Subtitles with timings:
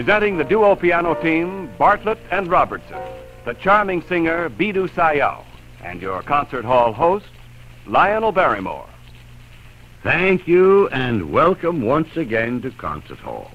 [0.00, 2.96] Presenting the duo piano team Bartlett and Robertson,
[3.44, 5.44] the charming singer Bidu Sayao,
[5.84, 7.26] and your concert hall host,
[7.86, 8.88] Lionel Barrymore.
[10.02, 13.50] Thank you and welcome once again to Concert Hall.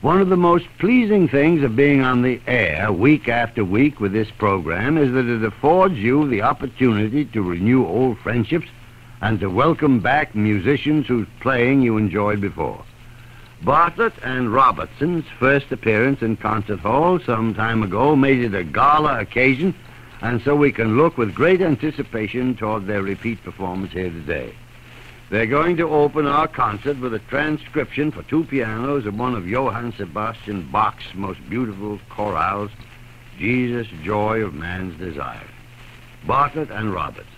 [0.00, 4.12] One of the most pleasing things of being on the air week after week with
[4.12, 8.66] this program is that it affords you the opportunity to renew old friendships
[9.20, 12.84] and to welcome back musicians whose playing you enjoyed before.
[13.62, 19.20] Bartlett and Robertson's first appearance in Concert Hall some time ago made it a gala
[19.20, 19.74] occasion,
[20.22, 24.54] and so we can look with great anticipation toward their repeat performance here today.
[25.28, 29.46] They're going to open our concert with a transcription for two pianos of one of
[29.46, 32.70] Johann Sebastian Bach's most beautiful chorales,
[33.38, 35.46] Jesus, Joy of Man's Desire.
[36.26, 37.28] Bartlett and Roberts.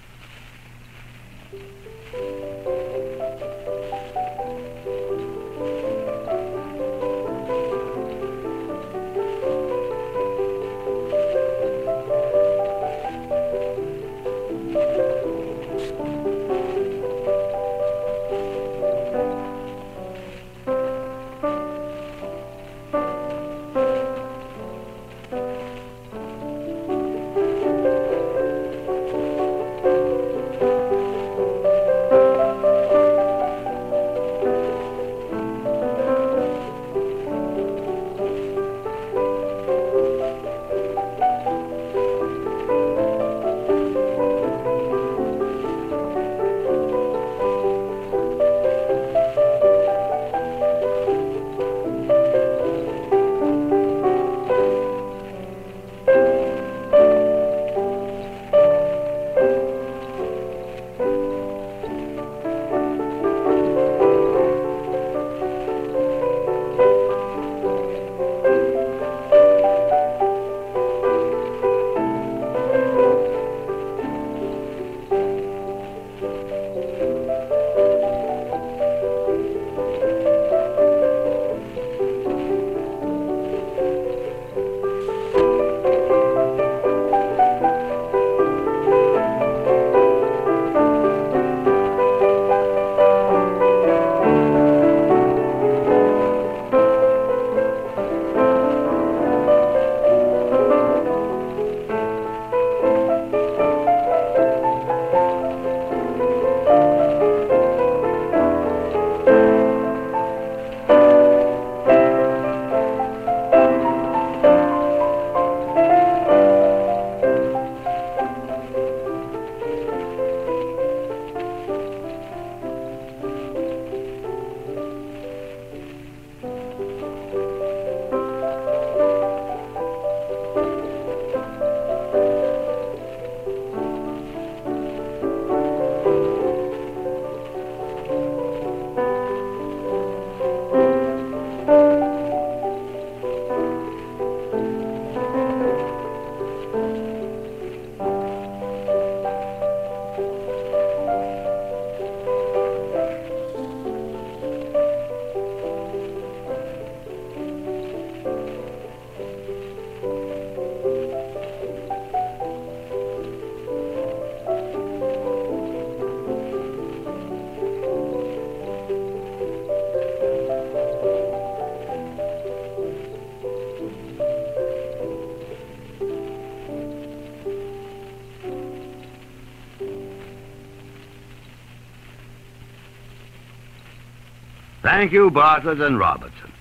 [185.03, 186.53] Thank you, Bartlett and Robertson.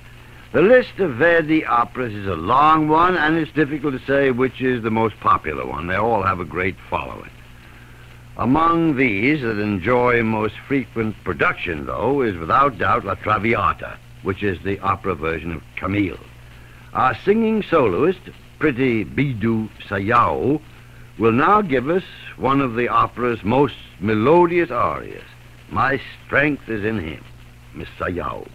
[0.51, 4.61] The list of Verdi operas is a long one, and it's difficult to say which
[4.61, 5.85] is the most popular one.
[5.85, 7.29] They all have a great following.
[8.37, 14.57] Among these that enjoy most frequent production, though, is without doubt La Traviata, which is
[14.63, 16.17] the opera version of Camille.
[16.93, 18.21] Our singing soloist,
[18.57, 20.59] pretty Bidu Sayao,
[21.19, 22.03] will now give us
[22.37, 25.27] one of the opera's most melodious arias,
[25.69, 27.23] My Strength is in Him.
[27.73, 28.45] Miss Sayao.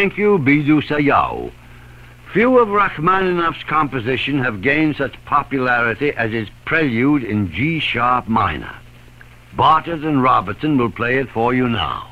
[0.00, 1.52] Thank you, Bidu Sayao.
[2.32, 8.74] Few of Rachmaninoff's compositions have gained such popularity as his prelude in G sharp minor.
[9.52, 12.09] Bartlett and Robertson will play it for you now.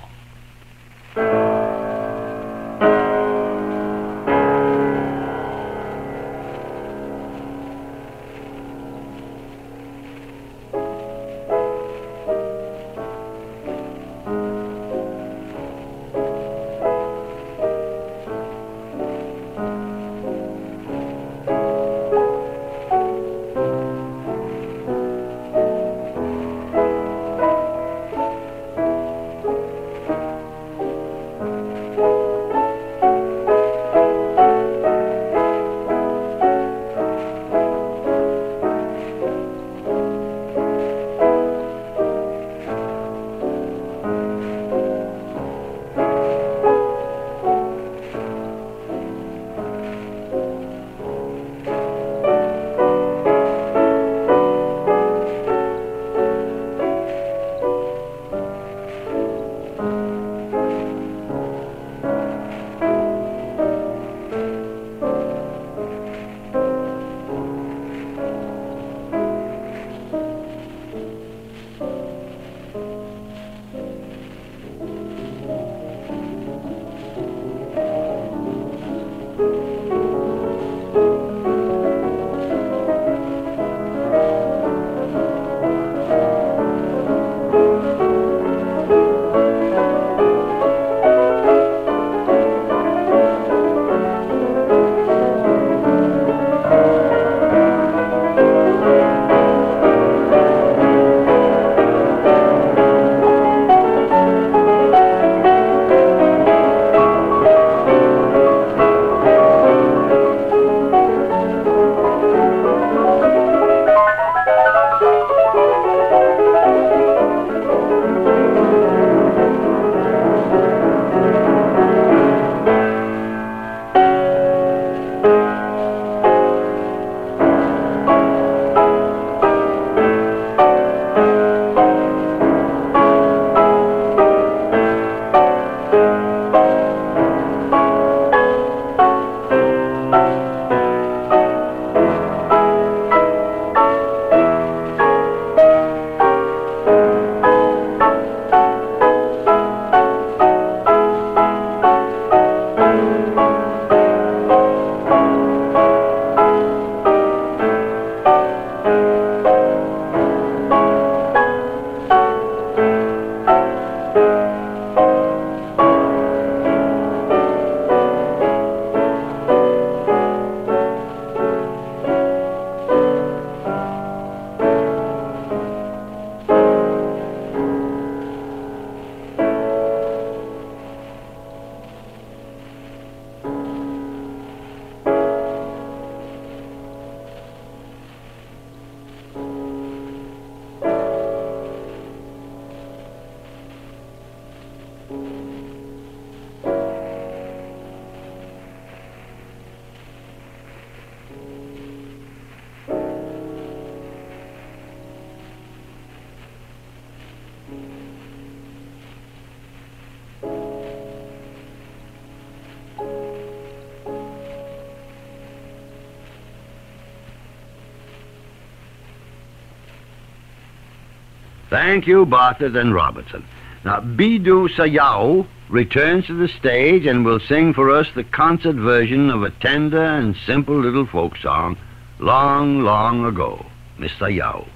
[221.70, 223.44] Thank you, Bartlett and Robertson.
[223.84, 229.30] Now, Bidu Sayao returns to the stage and will sing for us the concert version
[229.30, 231.76] of a tender and simple little folk song,
[232.18, 233.64] Long, Long Ago.
[233.98, 234.66] Miss Sayao.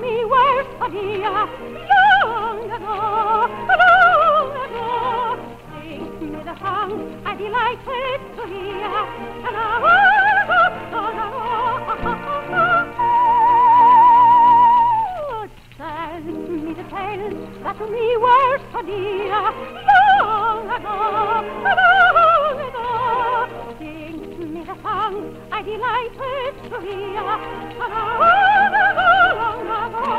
[0.00, 1.30] Me were so dear,
[2.24, 2.96] long ago,
[3.80, 4.88] long ago.
[5.82, 6.90] Sing me the song
[7.26, 8.92] I delighted to hear,
[9.46, 9.68] and I
[15.76, 19.40] Tell me the tales that to me were so dear,
[20.20, 20.96] long ago,
[22.16, 22.88] long ago.
[23.78, 25.14] Sing me the song
[25.52, 27.22] I delighted to hear,
[27.78, 28.49] long
[29.80, 30.10] Let me.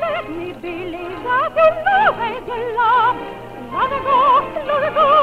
[0.00, 3.16] Let believe that you know is your love.
[3.72, 4.18] Long ago,
[4.66, 5.17] long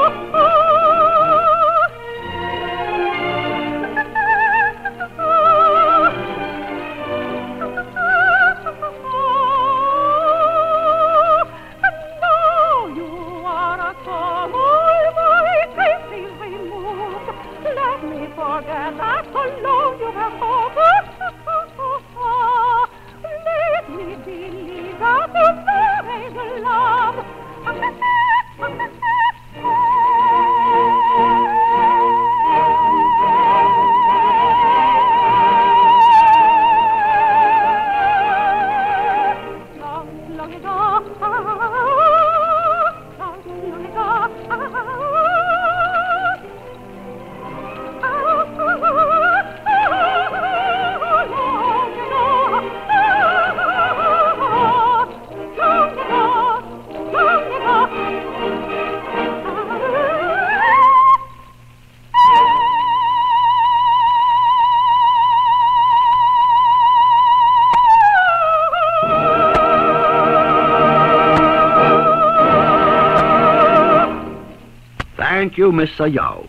[75.66, 76.46] you, Miss Sayao.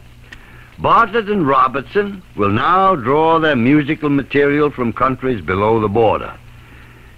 [0.78, 6.38] Bartlett and Robertson will now draw their musical material from countries below the border.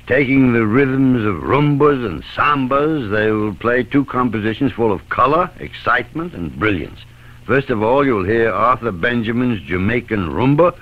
[0.08, 5.52] Taking the rhythms of rumbas and sambas, they will play two compositions full of color,
[5.60, 7.00] excitement, and brilliance.
[7.46, 10.74] First of all, you'll hear Arthur Benjamin's Jamaican rumba,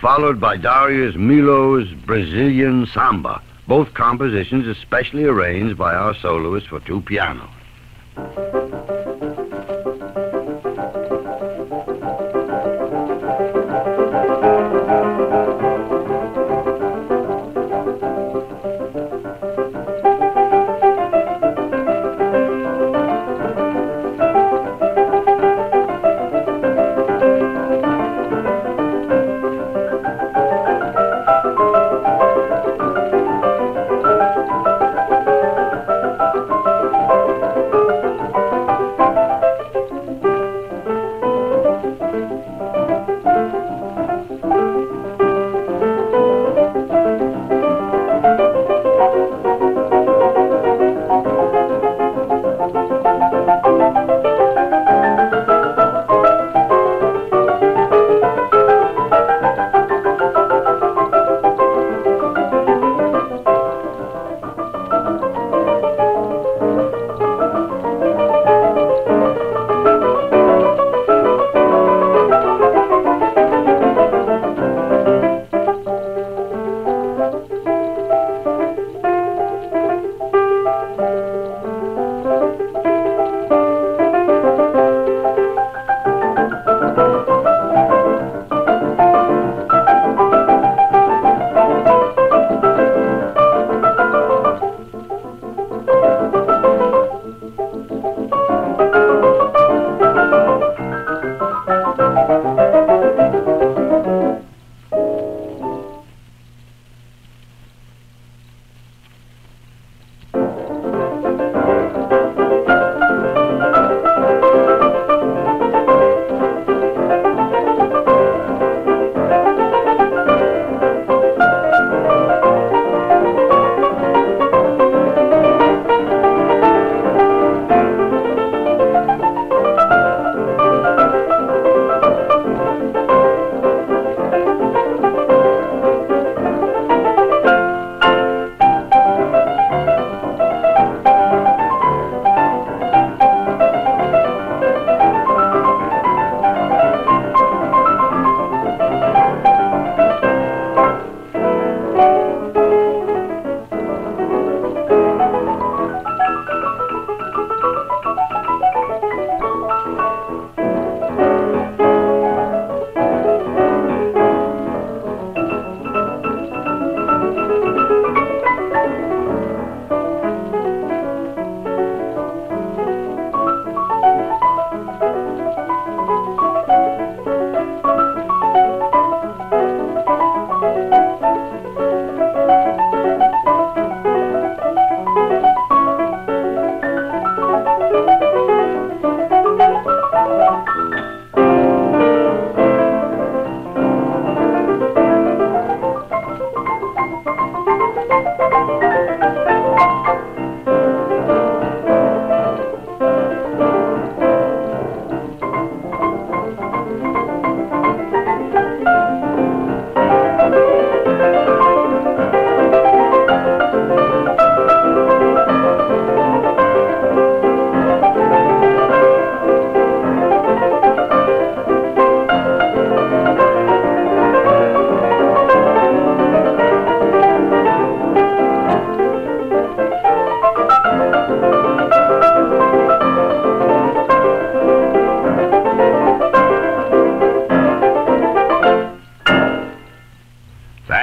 [0.00, 7.00] followed by Darius Milhaud's Brazilian samba, both compositions especially arranged by our soloist for two
[7.02, 7.53] pianos.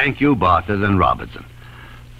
[0.03, 1.45] Thank you, Bartlett and Robertson.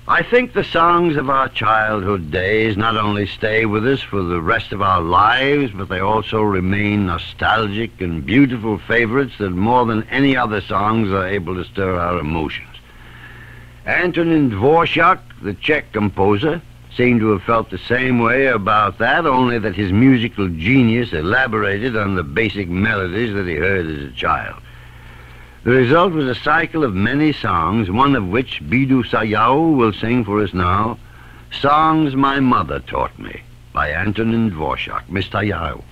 [0.07, 4.39] I think the songs of our childhood days not only stay with us for the
[4.39, 10.03] rest of our lives, but they also remain nostalgic and beautiful favorites that more than
[10.11, 12.77] any other songs are able to stir our emotions.
[13.87, 16.61] Antonin Dvorak, the Czech composer,
[16.95, 21.97] seemed to have felt the same way about that, only that his musical genius elaborated
[21.97, 24.61] on the basic melodies that he heard as a child.
[25.63, 30.25] The result was a cycle of many songs, one of which Bidu Sayao will sing
[30.25, 30.97] for us now,
[31.51, 35.07] Songs My Mother Taught Me, by Antonin Dvorak.
[35.07, 35.83] Miss Sayao.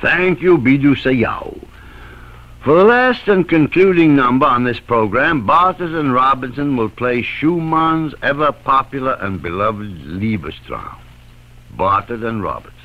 [0.00, 1.66] Thank you, Bidu Sayao.
[2.64, 8.14] For the last and concluding number on this program, Bartlett and Robertson will play Schumann's
[8.22, 10.98] ever popular and beloved Liebestraum.
[11.70, 12.79] Bartlett and Robertson.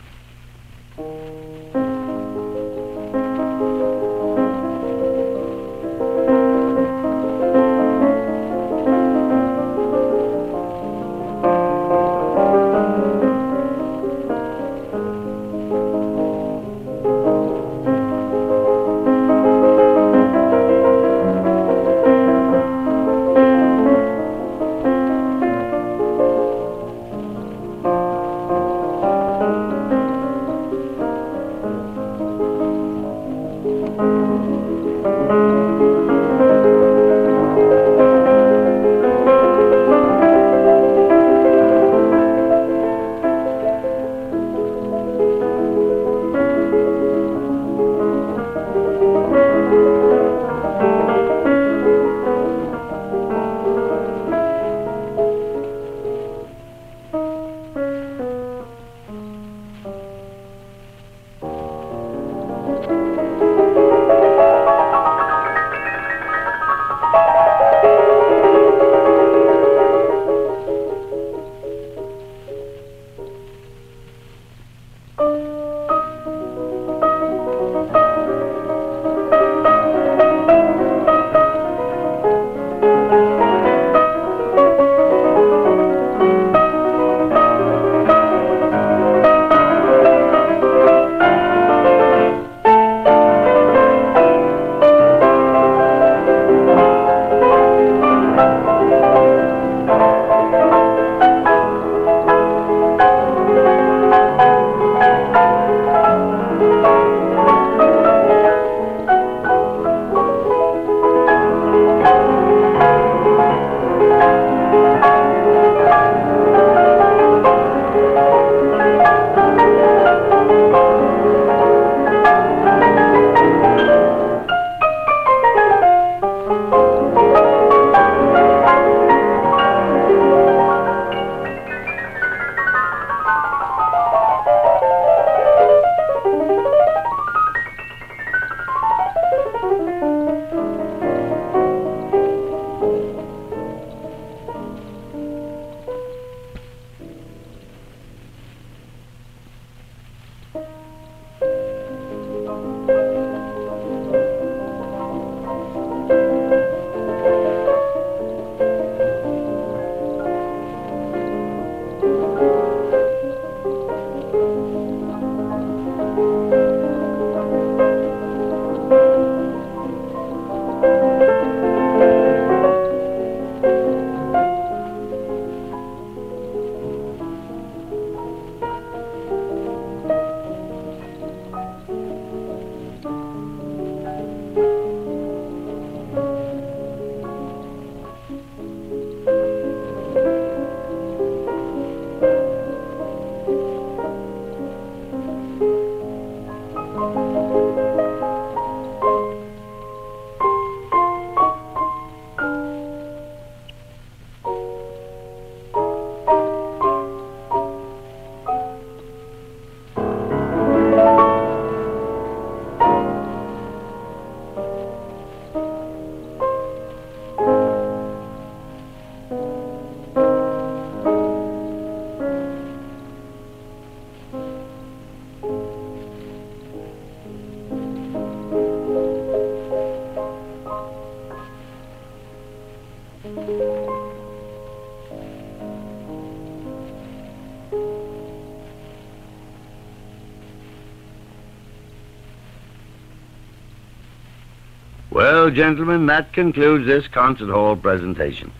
[245.25, 248.51] Well, gentlemen, that concludes this concert hall presentation.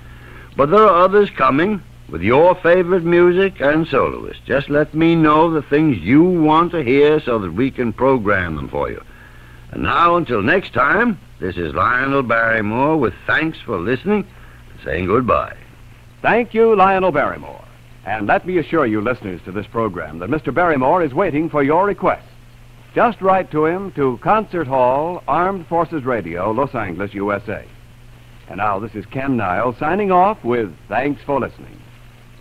[0.58, 4.42] But there are others coming with your favorite music and soloists.
[4.48, 8.56] Just let me know the things you want to hear so that we can program
[8.56, 9.00] them for you.
[9.70, 14.26] And now, until next time, this is Lionel Barrymore with thanks for listening
[14.72, 15.56] and saying goodbye.
[16.24, 17.64] Thank you, Lionel Barrymore.
[18.08, 20.52] And let me assure you, listeners to this program, that Mr.
[20.52, 22.35] Barrymore is waiting for your requests.
[22.96, 27.66] Just write to him to Concert Hall, Armed Forces Radio, Los Angeles, USA.
[28.48, 31.78] And now, this is Ken Niles signing off with thanks for listening.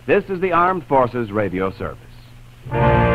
[0.07, 3.14] This is the Armed Forces Radio Service.